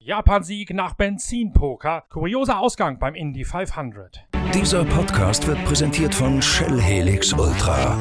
Japan-Sieg 0.00 0.72
nach 0.72 0.94
Benzinpoker. 0.94 2.04
Kurioser 2.08 2.60
Ausgang 2.60 2.98
beim 2.98 3.14
Indy 3.14 3.44
500. 3.44 4.24
Dieser 4.54 4.84
Podcast 4.84 5.46
wird 5.46 5.64
präsentiert 5.64 6.14
von 6.14 6.40
Shell 6.40 6.80
Helix 6.80 7.32
Ultra. 7.32 7.98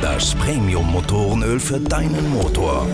Das 0.00 0.34
Premium-Motorenöl 0.34 1.58
für 1.58 1.80
deinen 1.80 2.30
Motor. 2.30 2.86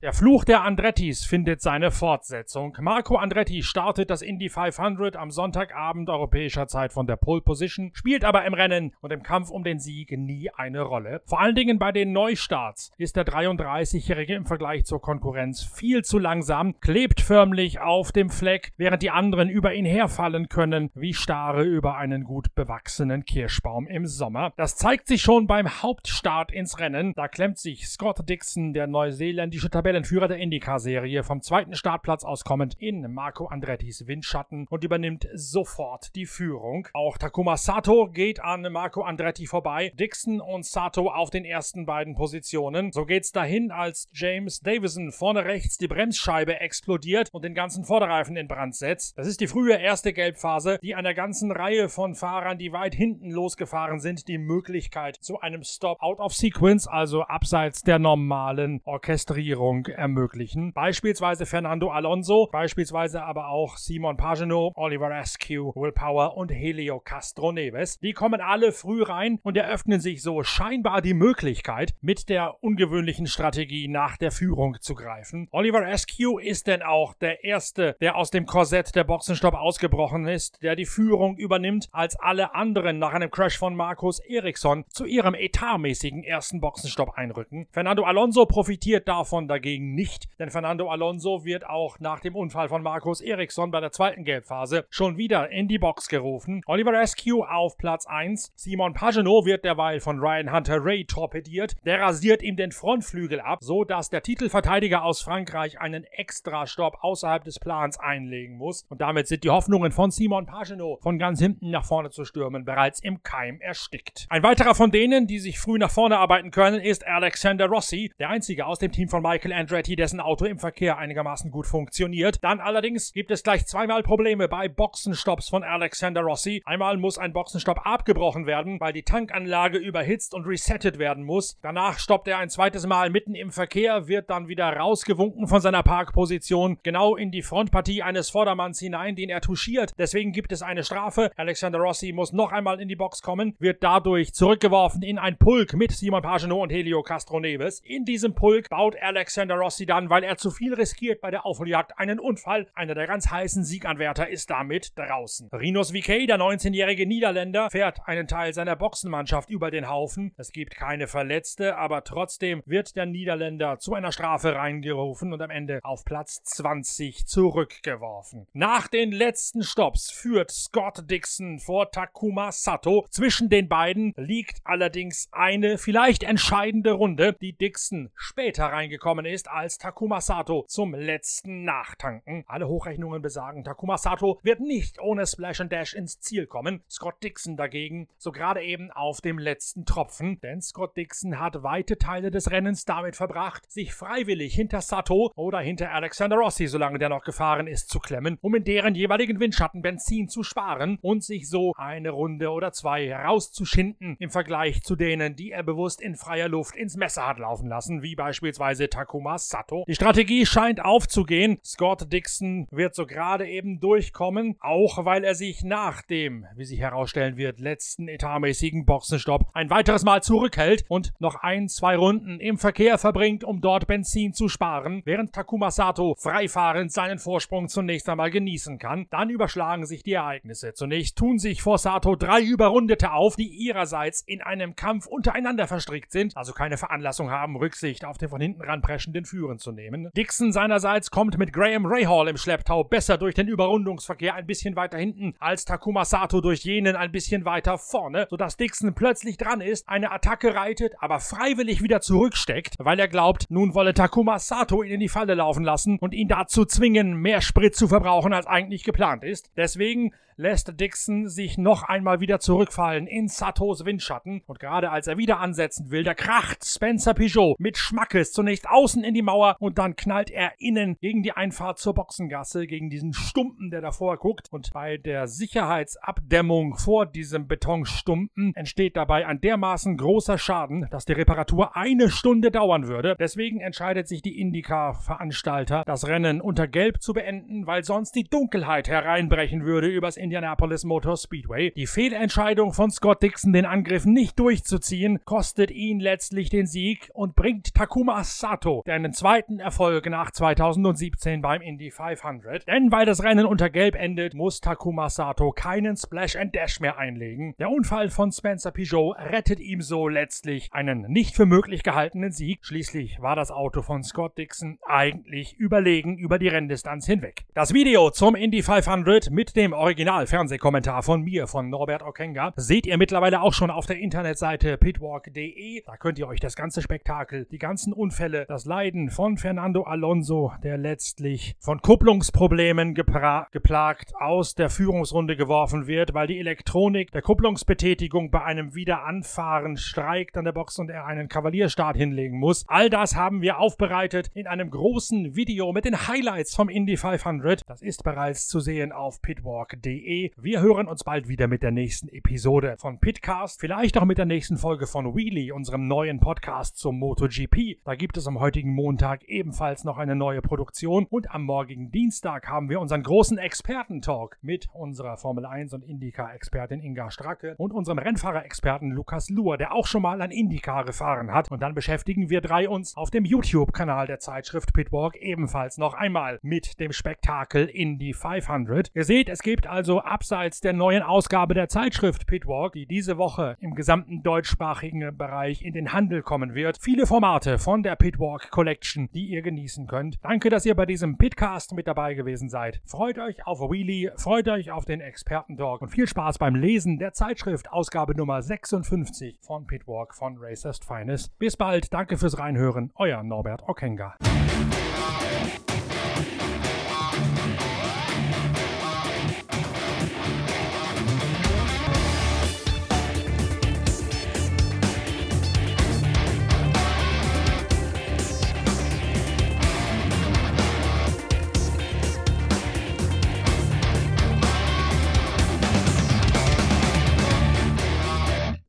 Der 0.00 0.12
Fluch 0.12 0.44
der 0.44 0.62
Andrettis 0.62 1.24
findet 1.24 1.60
seine 1.60 1.90
Fortsetzung. 1.90 2.76
Marco 2.80 3.16
Andretti 3.16 3.64
startet 3.64 4.10
das 4.10 4.22
Indy 4.22 4.48
500 4.48 5.16
am 5.16 5.32
Sonntagabend 5.32 6.08
europäischer 6.08 6.68
Zeit 6.68 6.92
von 6.92 7.08
der 7.08 7.16
Pole 7.16 7.40
Position, 7.40 7.90
spielt 7.94 8.24
aber 8.24 8.44
im 8.44 8.54
Rennen 8.54 8.94
und 9.00 9.12
im 9.12 9.24
Kampf 9.24 9.50
um 9.50 9.64
den 9.64 9.80
Sieg 9.80 10.16
nie 10.16 10.50
eine 10.50 10.82
Rolle. 10.82 11.22
Vor 11.26 11.40
allen 11.40 11.56
Dingen 11.56 11.80
bei 11.80 11.90
den 11.90 12.12
Neustarts 12.12 12.92
ist 12.96 13.16
der 13.16 13.26
33-Jährige 13.26 14.36
im 14.36 14.46
Vergleich 14.46 14.84
zur 14.84 15.02
Konkurrenz 15.02 15.64
viel 15.64 16.04
zu 16.04 16.20
langsam, 16.20 16.78
klebt 16.78 17.20
förmlich 17.20 17.80
auf 17.80 18.12
dem 18.12 18.30
Fleck, 18.30 18.72
während 18.76 19.02
die 19.02 19.10
anderen 19.10 19.48
über 19.48 19.74
ihn 19.74 19.84
herfallen 19.84 20.48
können, 20.48 20.90
wie 20.94 21.12
Stare 21.12 21.64
über 21.64 21.96
einen 21.96 22.22
gut 22.22 22.54
bewachsenen 22.54 23.24
Kirschbaum 23.24 23.88
im 23.88 24.06
Sommer. 24.06 24.52
Das 24.56 24.76
zeigt 24.76 25.08
sich 25.08 25.22
schon 25.22 25.48
beim 25.48 25.82
Hauptstart 25.82 26.52
ins 26.52 26.78
Rennen. 26.78 27.14
Da 27.16 27.26
klemmt 27.26 27.58
sich 27.58 27.88
Scott 27.88 28.28
Dixon, 28.28 28.72
der 28.72 28.86
neuseeländische 28.86 29.70
Tabellen 29.70 29.87
Tabellenführer 29.88 30.28
der 30.28 30.36
IndyCar-Serie, 30.36 31.22
vom 31.22 31.40
zweiten 31.40 31.74
Startplatz 31.74 32.22
aus 32.22 32.44
kommend 32.44 32.74
in 32.78 33.10
Marco 33.10 33.46
Andrettis 33.46 34.06
Windschatten 34.06 34.66
und 34.68 34.84
übernimmt 34.84 35.26
sofort 35.32 36.14
die 36.14 36.26
Führung. 36.26 36.86
Auch 36.92 37.16
Takuma 37.16 37.56
Sato 37.56 38.10
geht 38.10 38.38
an 38.38 38.70
Marco 38.70 39.00
Andretti 39.00 39.46
vorbei, 39.46 39.90
Dixon 39.98 40.42
und 40.42 40.66
Sato 40.66 41.10
auf 41.10 41.30
den 41.30 41.46
ersten 41.46 41.86
beiden 41.86 42.16
Positionen. 42.16 42.92
So 42.92 43.06
geht's 43.06 43.32
dahin, 43.32 43.70
als 43.70 44.08
James 44.12 44.60
Davison 44.60 45.10
vorne 45.10 45.46
rechts 45.46 45.78
die 45.78 45.88
Bremsscheibe 45.88 46.60
explodiert 46.60 47.30
und 47.32 47.42
den 47.42 47.54
ganzen 47.54 47.86
Vorderreifen 47.86 48.36
in 48.36 48.46
Brand 48.46 48.76
setzt. 48.76 49.16
Das 49.16 49.26
ist 49.26 49.40
die 49.40 49.46
frühe 49.46 49.72
erste 49.74 50.12
Gelbphase, 50.12 50.78
die 50.82 50.96
einer 50.96 51.14
ganzen 51.14 51.50
Reihe 51.50 51.88
von 51.88 52.14
Fahrern, 52.14 52.58
die 52.58 52.74
weit 52.74 52.94
hinten 52.94 53.30
losgefahren 53.30 54.00
sind, 54.00 54.28
die 54.28 54.36
Möglichkeit 54.36 55.16
zu 55.16 55.40
einem 55.40 55.62
Stop 55.62 56.02
out 56.02 56.18
of 56.18 56.34
sequence, 56.34 56.86
also 56.86 57.22
abseits 57.22 57.80
der 57.80 57.98
normalen 57.98 58.82
Orchestrierung 58.84 59.77
ermöglichen. 59.86 60.72
Beispielsweise 60.72 61.46
Fernando 61.46 61.90
Alonso, 61.90 62.48
beispielsweise 62.50 63.22
aber 63.22 63.48
auch 63.50 63.76
Simon 63.76 64.16
Pagenaud, 64.16 64.72
Oliver 64.74 65.14
Askew, 65.14 65.72
Will 65.74 65.92
Power 65.92 66.36
und 66.36 66.50
Helio 66.50 67.00
Castro 67.00 67.52
Neves. 67.52 67.98
Die 68.00 68.12
kommen 68.12 68.40
alle 68.40 68.72
früh 68.72 69.02
rein 69.02 69.38
und 69.42 69.56
eröffnen 69.56 70.00
sich 70.00 70.22
so 70.22 70.42
scheinbar 70.42 71.02
die 71.02 71.14
Möglichkeit, 71.14 71.94
mit 72.00 72.28
der 72.28 72.62
ungewöhnlichen 72.62 73.26
Strategie 73.26 73.88
nach 73.88 74.16
der 74.16 74.30
Führung 74.30 74.76
zu 74.80 74.94
greifen. 74.94 75.48
Oliver 75.52 75.86
Askew 75.86 76.38
ist 76.38 76.66
denn 76.66 76.82
auch 76.82 77.14
der 77.14 77.44
Erste, 77.44 77.96
der 78.00 78.16
aus 78.16 78.30
dem 78.30 78.46
Korsett 78.46 78.94
der 78.96 79.04
Boxenstopp 79.04 79.54
ausgebrochen 79.54 80.26
ist, 80.26 80.62
der 80.62 80.74
die 80.74 80.86
Führung 80.86 81.36
übernimmt, 81.36 81.88
als 81.92 82.18
alle 82.18 82.54
anderen 82.54 82.98
nach 82.98 83.12
einem 83.12 83.30
Crash 83.30 83.58
von 83.58 83.76
Markus 83.76 84.18
Eriksson 84.20 84.84
zu 84.88 85.04
ihrem 85.04 85.34
etatmäßigen 85.34 86.24
ersten 86.24 86.60
Boxenstopp 86.60 87.10
einrücken. 87.14 87.68
Fernando 87.70 88.04
Alonso 88.04 88.46
profitiert 88.46 89.06
davon 89.06 89.46
dagegen 89.46 89.67
dagegen 89.68 89.94
nicht, 89.94 90.28
denn 90.38 90.48
Fernando 90.48 90.88
Alonso 90.88 91.44
wird 91.44 91.66
auch 91.66 92.00
nach 92.00 92.20
dem 92.20 92.34
Unfall 92.34 92.68
von 92.68 92.82
Markus 92.82 93.20
Eriksson 93.20 93.70
bei 93.70 93.80
der 93.80 93.92
zweiten 93.92 94.24
Gelbphase 94.24 94.86
schon 94.88 95.18
wieder 95.18 95.50
in 95.50 95.68
die 95.68 95.78
Box 95.78 96.08
gerufen. 96.08 96.62
Oliver 96.66 96.98
Askew 96.98 97.44
auf 97.44 97.76
Platz 97.76 98.06
1. 98.06 98.52
Simon 98.56 98.94
Pagenaud 98.94 99.44
wird 99.44 99.66
derweil 99.66 100.00
von 100.00 100.20
Ryan 100.20 100.54
Hunter 100.54 100.82
Ray 100.82 101.04
torpediert. 101.04 101.76
Der 101.84 102.00
rasiert 102.00 102.42
ihm 102.42 102.56
den 102.56 102.72
Frontflügel 102.72 103.40
ab, 103.40 103.58
so 103.60 103.84
dass 103.84 104.08
der 104.08 104.22
Titelverteidiger 104.22 105.04
aus 105.04 105.20
Frankreich 105.20 105.78
einen 105.78 106.04
Extrastopp 106.04 106.98
außerhalb 107.02 107.44
des 107.44 107.58
Plans 107.58 108.00
einlegen 108.00 108.56
muss. 108.56 108.86
Und 108.88 109.02
damit 109.02 109.28
sind 109.28 109.44
die 109.44 109.50
Hoffnungen 109.50 109.92
von 109.92 110.10
Simon 110.10 110.46
Pagenaud 110.46 111.02
von 111.02 111.18
ganz 111.18 111.40
hinten 111.40 111.70
nach 111.70 111.84
vorne 111.84 112.08
zu 112.08 112.24
stürmen 112.24 112.64
bereits 112.64 113.00
im 113.00 113.22
Keim 113.22 113.60
erstickt. 113.60 114.26
Ein 114.30 114.42
weiterer 114.42 114.74
von 114.74 114.90
denen, 114.90 115.26
die 115.26 115.38
sich 115.38 115.58
früh 115.58 115.76
nach 115.76 115.90
vorne 115.90 116.16
arbeiten 116.16 116.50
können, 116.50 116.80
ist 116.80 117.06
Alexander 117.06 117.66
Rossi, 117.66 118.10
der 118.18 118.30
einzige 118.30 118.64
aus 118.64 118.78
dem 118.78 118.92
Team 118.92 119.08
von 119.08 119.22
Michael 119.22 119.57
Andretti, 119.58 119.96
dessen 119.96 120.20
Auto 120.20 120.44
im 120.44 120.60
Verkehr 120.60 120.98
einigermaßen 120.98 121.50
gut 121.50 121.66
funktioniert. 121.66 122.44
Dann 122.44 122.60
allerdings 122.60 123.12
gibt 123.12 123.32
es 123.32 123.42
gleich 123.42 123.66
zweimal 123.66 124.04
Probleme 124.04 124.46
bei 124.46 124.68
Boxenstopps 124.68 125.48
von 125.48 125.64
Alexander 125.64 126.20
Rossi. 126.20 126.62
Einmal 126.64 126.96
muss 126.96 127.18
ein 127.18 127.32
Boxenstopp 127.32 127.84
abgebrochen 127.84 128.46
werden, 128.46 128.78
weil 128.78 128.92
die 128.92 129.02
Tankanlage 129.02 129.78
überhitzt 129.78 130.32
und 130.32 130.46
resettet 130.46 131.00
werden 131.00 131.24
muss. 131.24 131.58
Danach 131.60 131.98
stoppt 131.98 132.28
er 132.28 132.38
ein 132.38 132.50
zweites 132.50 132.86
Mal 132.86 133.10
mitten 133.10 133.34
im 133.34 133.50
Verkehr, 133.50 134.06
wird 134.06 134.30
dann 134.30 134.46
wieder 134.46 134.68
rausgewunken 134.68 135.48
von 135.48 135.60
seiner 135.60 135.82
Parkposition, 135.82 136.78
genau 136.84 137.16
in 137.16 137.32
die 137.32 137.42
Frontpartie 137.42 138.04
eines 138.04 138.30
Vordermanns 138.30 138.78
hinein, 138.78 139.16
den 139.16 139.28
er 139.28 139.40
touchiert. 139.40 139.92
Deswegen 139.98 140.30
gibt 140.30 140.52
es 140.52 140.62
eine 140.62 140.84
Strafe. 140.84 141.32
Alexander 141.34 141.80
Rossi 141.80 142.12
muss 142.12 142.32
noch 142.32 142.52
einmal 142.52 142.80
in 142.80 142.86
die 142.86 142.94
Box 142.94 143.22
kommen, 143.22 143.56
wird 143.58 143.82
dadurch 143.82 144.34
zurückgeworfen 144.34 145.02
in 145.02 145.18
ein 145.18 145.36
Pulk 145.36 145.74
mit 145.74 145.90
Simon 145.90 146.22
Pagenaud 146.22 146.62
und 146.62 146.70
Helio 146.70 147.02
Castro 147.02 147.40
Neves. 147.40 147.80
In 147.80 148.04
diesem 148.04 148.36
Pulk 148.36 148.68
baut 148.68 148.94
Alexander 149.02 149.47
Alexander 149.48 149.64
Rossi 149.64 149.86
dann, 149.86 150.10
weil 150.10 150.24
er 150.24 150.36
zu 150.36 150.50
viel 150.50 150.74
riskiert 150.74 151.20
bei 151.20 151.30
der 151.30 151.46
Aufholjagd, 151.46 151.98
einen 151.98 152.20
Unfall. 152.20 152.66
Einer 152.74 152.94
der 152.94 153.06
ganz 153.06 153.30
heißen 153.30 153.64
Sieganwärter 153.64 154.28
ist 154.28 154.50
damit 154.50 154.92
draußen. 154.98 155.48
Rinos 155.52 155.92
Viquet, 155.92 156.26
der 156.26 156.38
19-jährige 156.38 157.06
Niederländer, 157.06 157.70
fährt 157.70 158.00
einen 158.06 158.26
Teil 158.26 158.52
seiner 158.52 158.76
Boxenmannschaft 158.76 159.48
über 159.48 159.70
den 159.70 159.88
Haufen. 159.88 160.34
Es 160.36 160.52
gibt 160.52 160.76
keine 160.76 161.06
Verletzte, 161.06 161.76
aber 161.76 162.04
trotzdem 162.04 162.62
wird 162.66 162.94
der 162.96 163.06
Niederländer 163.06 163.78
zu 163.78 163.94
einer 163.94 164.12
Strafe 164.12 164.54
reingerufen 164.54 165.32
und 165.32 165.40
am 165.40 165.50
Ende 165.50 165.80
auf 165.82 166.04
Platz 166.04 166.42
20 166.42 167.26
zurückgeworfen. 167.26 168.46
Nach 168.52 168.88
den 168.88 169.12
letzten 169.12 169.62
Stops 169.62 170.10
führt 170.10 170.50
Scott 170.50 171.10
Dixon 171.10 171.58
vor 171.58 171.90
Takuma 171.90 172.52
Sato. 172.52 173.06
Zwischen 173.10 173.48
den 173.48 173.68
beiden 173.68 174.12
liegt 174.16 174.60
allerdings 174.64 175.28
eine 175.32 175.78
vielleicht 175.78 176.22
entscheidende 176.22 176.92
Runde, 176.92 177.34
die 177.40 177.56
Dixon 177.56 178.10
später 178.14 178.66
reingekommen 178.66 179.24
ist 179.24 179.37
ist 179.38 179.48
als 179.48 179.78
Takuma 179.78 180.20
Sato 180.20 180.64
zum 180.66 180.96
letzten 180.96 181.62
Nachtanken. 181.62 182.42
Alle 182.48 182.66
Hochrechnungen 182.66 183.22
besagen, 183.22 183.62
Takuma 183.62 183.96
Sato 183.96 184.40
wird 184.42 184.58
nicht 184.58 185.00
ohne 185.00 185.28
Splash 185.28 185.60
and 185.60 185.70
Dash 185.70 185.94
ins 185.94 186.18
Ziel 186.18 186.48
kommen. 186.48 186.82
Scott 186.90 187.22
Dixon 187.22 187.56
dagegen 187.56 188.08
so 188.16 188.32
gerade 188.32 188.64
eben 188.64 188.90
auf 188.90 189.20
dem 189.20 189.38
letzten 189.38 189.84
Tropfen, 189.84 190.40
denn 190.40 190.60
Scott 190.60 190.96
Dixon 190.96 191.38
hat 191.38 191.62
weite 191.62 191.98
Teile 191.98 192.32
des 192.32 192.50
Rennens 192.50 192.84
damit 192.84 193.14
verbracht, 193.14 193.70
sich 193.70 193.94
freiwillig 193.94 194.56
hinter 194.56 194.80
Sato 194.80 195.30
oder 195.36 195.60
hinter 195.60 195.92
Alexander 195.92 196.34
Rossi, 196.34 196.66
solange 196.66 196.98
der 196.98 197.08
noch 197.08 197.22
gefahren 197.22 197.68
ist, 197.68 197.90
zu 197.90 198.00
klemmen, 198.00 198.38
um 198.40 198.56
in 198.56 198.64
deren 198.64 198.96
jeweiligen 198.96 199.38
Windschatten 199.38 199.82
Benzin 199.82 200.28
zu 200.28 200.42
sparen 200.42 200.98
und 201.00 201.22
sich 201.22 201.48
so 201.48 201.74
eine 201.76 202.10
Runde 202.10 202.50
oder 202.50 202.72
zwei 202.72 203.06
herauszuschinden 203.06 204.16
im 204.18 204.30
Vergleich 204.30 204.82
zu 204.82 204.96
denen, 204.96 205.36
die 205.36 205.52
er 205.52 205.62
bewusst 205.62 206.00
in 206.00 206.16
freier 206.16 206.48
Luft 206.48 206.74
ins 206.74 206.96
Messer 206.96 207.24
hat 207.24 207.38
laufen 207.38 207.68
lassen, 207.68 208.02
wie 208.02 208.16
beispielsweise 208.16 208.88
Takuma 208.88 209.27
Takuma 209.28 209.38
Sato. 209.38 209.84
Die 209.86 209.94
Strategie 209.94 210.46
scheint 210.46 210.82
aufzugehen. 210.82 211.58
Scott 211.64 212.10
Dixon 212.12 212.66
wird 212.70 212.94
so 212.94 213.06
gerade 213.06 213.46
eben 213.46 213.80
durchkommen, 213.80 214.56
auch 214.60 215.04
weil 215.04 215.24
er 215.24 215.34
sich 215.34 215.62
nach 215.64 216.02
dem, 216.02 216.46
wie 216.56 216.64
sich 216.64 216.80
herausstellen 216.80 217.36
wird, 217.36 217.60
letzten 217.60 218.08
etatmäßigen 218.08 218.86
Boxenstopp 218.86 219.46
ein 219.52 219.70
weiteres 219.70 220.04
Mal 220.04 220.22
zurückhält 220.22 220.84
und 220.88 221.12
noch 221.18 221.36
ein, 221.36 221.68
zwei 221.68 221.96
Runden 221.96 222.40
im 222.40 222.58
Verkehr 222.58 222.96
verbringt, 222.96 223.44
um 223.44 223.60
dort 223.60 223.86
Benzin 223.86 224.32
zu 224.32 224.48
sparen, 224.48 225.02
während 225.04 225.34
Takuma 225.34 225.70
Sato 225.70 226.14
freifahrend 226.18 226.92
seinen 226.92 227.18
Vorsprung 227.18 227.68
zunächst 227.68 228.08
einmal 228.08 228.30
genießen 228.30 228.78
kann. 228.78 229.06
Dann 229.10 229.30
überschlagen 229.30 229.84
sich 229.84 230.02
die 230.02 230.14
Ereignisse. 230.14 230.72
Zunächst 230.72 231.18
tun 231.18 231.38
sich 231.38 231.60
vor 231.60 231.78
Sato 231.78 232.16
drei 232.16 232.40
Überrundete 232.40 233.12
auf, 233.12 233.36
die 233.36 233.48
ihrerseits 233.48 234.22
in 234.22 234.40
einem 234.40 234.74
Kampf 234.74 235.06
untereinander 235.06 235.66
verstrickt 235.66 236.12
sind, 236.12 236.36
also 236.36 236.52
keine 236.52 236.78
Veranlassung 236.78 237.30
haben, 237.30 237.56
Rücksicht 237.56 238.04
auf 238.04 238.16
den 238.16 238.28
von 238.28 238.40
hinten 238.40 238.62
ranpreschenden 239.08 239.12
den 239.12 239.24
Führen 239.24 239.58
zu 239.58 239.72
nehmen. 239.72 240.10
Dixon 240.16 240.52
seinerseits 240.52 241.10
kommt 241.10 241.38
mit 241.38 241.52
Graham 241.52 241.86
Rahal 241.86 242.28
im 242.28 242.36
Schlepptau 242.36 242.84
besser 242.84 243.18
durch 243.18 243.34
den 243.34 243.48
Überrundungsverkehr 243.48 244.34
ein 244.34 244.46
bisschen 244.46 244.76
weiter 244.76 244.98
hinten 244.98 245.34
als 245.38 245.64
Takuma 245.64 246.04
Sato 246.04 246.40
durch 246.40 246.60
jenen 246.60 246.96
ein 246.96 247.12
bisschen 247.12 247.44
weiter 247.44 247.78
vorne, 247.78 248.26
sodass 248.30 248.56
Dixon 248.56 248.94
plötzlich 248.94 249.36
dran 249.36 249.60
ist, 249.60 249.88
eine 249.88 250.12
Attacke 250.12 250.54
reitet, 250.54 250.94
aber 251.00 251.20
freiwillig 251.20 251.82
wieder 251.82 252.00
zurücksteckt, 252.00 252.74
weil 252.78 252.98
er 252.98 253.08
glaubt, 253.08 253.46
nun 253.48 253.74
wolle 253.74 253.94
Takuma 253.94 254.38
Sato 254.38 254.82
ihn 254.82 254.92
in 254.92 255.00
die 255.00 255.08
Falle 255.08 255.34
laufen 255.34 255.64
lassen 255.64 255.98
und 255.98 256.14
ihn 256.14 256.28
dazu 256.28 256.64
zwingen, 256.64 257.14
mehr 257.14 257.40
Sprit 257.40 257.74
zu 257.74 257.88
verbrauchen, 257.88 258.32
als 258.32 258.46
eigentlich 258.46 258.84
geplant 258.84 259.24
ist. 259.24 259.50
Deswegen 259.56 260.12
lässt 260.38 260.80
Dixon 260.80 261.28
sich 261.28 261.58
noch 261.58 261.82
einmal 261.82 262.20
wieder 262.20 262.38
zurückfallen 262.38 263.08
in 263.08 263.28
Satos 263.28 263.84
Windschatten 263.84 264.42
und 264.46 264.60
gerade 264.60 264.90
als 264.90 265.08
er 265.08 265.18
wieder 265.18 265.40
ansetzen 265.40 265.90
will, 265.90 266.04
da 266.04 266.14
kracht 266.14 266.64
Spencer 266.64 267.12
Peugeot 267.12 267.56
mit 267.58 267.76
Schmackes 267.76 268.32
zunächst 268.32 268.68
außen 268.68 268.97
außen 268.98 269.04
in 269.04 269.14
die 269.14 269.22
Mauer 269.22 269.56
und 269.60 269.78
dann 269.78 269.96
knallt 269.96 270.30
er 270.30 270.52
innen 270.58 270.96
gegen 271.00 271.22
die 271.22 271.32
Einfahrt 271.32 271.78
zur 271.78 271.94
Boxengasse, 271.94 272.66
gegen 272.66 272.90
diesen 272.90 273.12
Stumpen, 273.12 273.70
der 273.70 273.80
davor 273.80 274.16
guckt. 274.16 274.48
Und 274.50 274.72
bei 274.72 274.96
der 274.96 275.28
Sicherheitsabdämmung 275.28 276.76
vor 276.76 277.06
diesem 277.06 277.46
Betonstumpen 277.46 278.52
entsteht 278.54 278.96
dabei 278.96 279.26
ein 279.26 279.40
dermaßen 279.40 279.96
großer 279.96 280.38
Schaden, 280.38 280.88
dass 280.90 281.04
die 281.04 281.12
Reparatur 281.12 281.76
eine 281.76 282.10
Stunde 282.10 282.50
dauern 282.50 282.88
würde. 282.88 283.16
Deswegen 283.18 283.60
entscheidet 283.60 284.08
sich 284.08 284.22
die 284.22 284.40
IndyCar-Veranstalter, 284.40 285.84
das 285.86 286.06
Rennen 286.06 286.40
unter 286.40 286.66
Gelb 286.66 287.00
zu 287.00 287.12
beenden, 287.12 287.66
weil 287.66 287.84
sonst 287.84 288.12
die 288.12 288.24
Dunkelheit 288.24 288.88
hereinbrechen 288.88 289.64
würde 289.64 289.88
übers 289.88 290.16
Indianapolis 290.16 290.84
Motor 290.84 291.16
Speedway. 291.16 291.72
Die 291.76 291.86
Fehlentscheidung 291.86 292.72
von 292.72 292.90
Scott 292.90 293.22
Dixon, 293.22 293.52
den 293.52 293.66
Angriff 293.66 294.04
nicht 294.04 294.38
durchzuziehen, 294.38 295.20
kostet 295.24 295.70
ihn 295.70 296.00
letztlich 296.00 296.50
den 296.50 296.66
Sieg 296.66 297.10
und 297.14 297.36
bringt 297.36 297.74
Takuma 297.74 298.24
Sato 298.24 298.82
einen 298.90 299.12
zweiten 299.12 299.60
Erfolg 299.60 300.08
nach 300.08 300.30
2017 300.30 301.42
beim 301.42 301.60
Indy 301.60 301.90
500. 301.90 302.66
Denn 302.66 302.90
weil 302.92 303.06
das 303.06 303.22
Rennen 303.22 303.46
unter 303.46 303.70
Gelb 303.70 303.94
endet, 303.94 304.34
muss 304.34 304.60
Takuma 304.60 305.08
Sato 305.08 305.52
keinen 305.52 305.96
Splash 305.96 306.36
and 306.36 306.54
Dash 306.54 306.80
mehr 306.80 306.98
einlegen. 306.98 307.54
Der 307.58 307.70
Unfall 307.70 308.10
von 308.10 308.32
Spencer 308.32 308.70
Peugeot 308.70 309.14
rettet 309.18 309.60
ihm 309.60 309.82
so 309.82 310.08
letztlich 310.08 310.72
einen 310.72 311.02
nicht 311.10 311.34
für 311.34 311.46
möglich 311.46 311.82
gehaltenen 311.82 312.32
Sieg. 312.32 312.60
Schließlich 312.62 313.20
war 313.20 313.36
das 313.36 313.50
Auto 313.50 313.82
von 313.82 314.02
Scott 314.02 314.38
Dixon 314.38 314.78
eigentlich 314.86 315.56
überlegen 315.56 316.18
über 316.18 316.38
die 316.38 316.48
Renndistanz 316.48 317.06
hinweg. 317.06 317.44
Das 317.54 317.74
Video 317.74 318.10
zum 318.10 318.34
Indy 318.34 318.62
500 318.62 319.30
mit 319.30 319.56
dem 319.56 319.72
Original-Fernsehkommentar 319.72 321.02
von 321.02 321.22
mir, 321.22 321.46
von 321.46 321.70
Norbert 321.70 322.02
Okenga, 322.02 322.52
seht 322.56 322.86
ihr 322.86 322.98
mittlerweile 322.98 323.42
auch 323.42 323.52
schon 323.52 323.70
auf 323.70 323.86
der 323.86 323.98
Internetseite 323.98 324.76
pitwalk.de. 324.76 325.82
Da 325.84 325.96
könnt 325.96 326.18
ihr 326.18 326.28
euch 326.28 326.40
das 326.40 326.56
ganze 326.56 326.82
Spektakel, 326.82 327.46
die 327.50 327.58
ganzen 327.58 327.92
Unfälle, 327.92 328.46
das 328.46 328.64
Leiden 328.78 329.10
von 329.10 329.38
Fernando 329.38 329.82
Alonso, 329.82 330.52
der 330.62 330.78
letztlich 330.78 331.56
von 331.58 331.82
Kupplungsproblemen 331.82 332.94
geplagt 332.94 334.12
aus 334.20 334.54
der 334.54 334.70
Führungsrunde 334.70 335.36
geworfen 335.36 335.88
wird, 335.88 336.14
weil 336.14 336.28
die 336.28 336.38
Elektronik 336.38 337.10
der 337.10 337.22
Kupplungsbetätigung 337.22 338.30
bei 338.30 338.44
einem 338.44 338.76
Wiederanfahren 338.76 339.76
streikt 339.78 340.36
an 340.36 340.44
der 340.44 340.52
Box 340.52 340.78
und 340.78 340.90
er 340.90 341.06
einen 341.06 341.28
Kavalierstart 341.28 341.96
hinlegen 341.96 342.38
muss. 342.38 342.64
All 342.68 342.88
das 342.88 343.16
haben 343.16 343.42
wir 343.42 343.58
aufbereitet 343.58 344.30
in 344.34 344.46
einem 344.46 344.70
großen 344.70 345.34
Video 345.34 345.72
mit 345.72 345.84
den 345.84 346.06
Highlights 346.06 346.54
vom 346.54 346.68
Indy 346.68 346.96
500. 346.96 347.68
Das 347.68 347.82
ist 347.82 348.04
bereits 348.04 348.46
zu 348.46 348.60
sehen 348.60 348.92
auf 348.92 349.20
pitwalk.de. 349.20 350.30
Wir 350.36 350.60
hören 350.60 350.86
uns 350.86 351.02
bald 351.02 351.26
wieder 351.26 351.48
mit 351.48 351.64
der 351.64 351.72
nächsten 351.72 352.08
Episode 352.10 352.76
von 352.78 353.00
Pitcast, 353.00 353.60
vielleicht 353.60 353.98
auch 353.98 354.04
mit 354.04 354.18
der 354.18 354.26
nächsten 354.26 354.56
Folge 354.56 354.86
von 354.86 355.16
Wheelie, 355.16 355.52
unserem 355.52 355.88
neuen 355.88 356.20
Podcast 356.20 356.76
zum 356.76 357.00
MotoGP. 357.00 357.80
Da 357.84 357.96
gibt 357.96 358.16
es 358.16 358.28
am 358.28 358.38
heutigen 358.38 358.67
Montag 358.70 359.24
ebenfalls 359.24 359.84
noch 359.84 359.98
eine 359.98 360.14
neue 360.14 360.42
Produktion 360.42 361.06
und 361.10 361.30
am 361.30 361.44
morgigen 361.44 361.90
Dienstag 361.90 362.48
haben 362.48 362.68
wir 362.68 362.80
unseren 362.80 363.02
großen 363.02 363.38
Expertentalk 363.38 364.38
mit 364.42 364.68
unserer 364.72 365.16
Formel 365.16 365.46
1 365.46 365.74
und 365.74 365.82
Indycar-Expertin 365.82 366.80
Inga 366.80 367.10
Stracke 367.10 367.54
und 367.58 367.72
unserem 367.72 367.98
Rennfahrer-Experten 367.98 368.90
Lukas 368.90 369.30
Luhr, 369.30 369.58
der 369.58 369.72
auch 369.72 369.86
schon 369.86 370.02
mal 370.02 370.20
ein 370.22 370.30
Indycar 370.30 370.84
gefahren 370.84 371.32
hat. 371.32 371.50
Und 371.50 371.60
dann 371.60 371.74
beschäftigen 371.74 372.30
wir 372.30 372.40
drei 372.40 372.68
uns 372.68 372.96
auf 372.96 373.10
dem 373.10 373.24
YouTube-Kanal 373.24 374.06
der 374.06 374.18
Zeitschrift 374.18 374.72
Pitwalk 374.72 375.16
ebenfalls 375.16 375.78
noch 375.78 375.94
einmal 375.94 376.38
mit 376.42 376.80
dem 376.80 376.92
Spektakel 376.92 377.66
Indy 377.66 378.12
500. 378.12 378.90
Ihr 378.94 379.04
seht, 379.04 379.28
es 379.28 379.42
gibt 379.42 379.66
also 379.66 380.00
abseits 380.00 380.60
der 380.60 380.72
neuen 380.72 381.02
Ausgabe 381.02 381.54
der 381.54 381.68
Zeitschrift 381.68 382.26
Pitwalk, 382.26 382.72
die 382.72 382.86
diese 382.86 383.18
Woche 383.18 383.56
im 383.60 383.74
gesamten 383.74 384.22
deutschsprachigen 384.22 385.16
Bereich 385.16 385.62
in 385.62 385.72
den 385.72 385.92
Handel 385.92 386.22
kommen 386.22 386.54
wird, 386.54 386.78
viele 386.80 387.06
Formate 387.06 387.58
von 387.58 387.82
der 387.82 387.96
Pitwalk 387.96 388.50
Collection, 388.58 389.08
die 389.14 389.26
ihr 389.26 389.40
genießen 389.40 389.86
könnt. 389.86 390.18
Danke, 390.20 390.50
dass 390.50 390.66
ihr 390.66 390.74
bei 390.74 390.84
diesem 390.84 391.16
Pitcast 391.16 391.74
mit 391.74 391.86
dabei 391.86 392.14
gewesen 392.14 392.48
seid. 392.48 392.80
Freut 392.84 393.16
euch 393.20 393.46
auf 393.46 393.60
Wheelie, 393.60 394.10
freut 394.16 394.48
euch 394.48 394.72
auf 394.72 394.84
den 394.84 395.00
Experten-Talk 395.00 395.80
und 395.80 395.90
viel 395.90 396.08
Spaß 396.08 396.38
beim 396.38 396.56
Lesen 396.56 396.98
der 396.98 397.12
Zeitschrift 397.12 397.70
Ausgabe 397.70 398.16
Nummer 398.16 398.42
56 398.42 399.38
von 399.42 399.68
Pitwalk 399.68 400.12
von 400.12 400.38
Racist 400.40 400.84
Finest. 400.84 401.38
Bis 401.38 401.56
bald, 401.56 401.94
danke 401.94 402.16
fürs 402.16 402.40
Reinhören, 402.40 402.90
euer 402.96 403.22
Norbert 403.22 403.62
Okenga. 403.68 404.16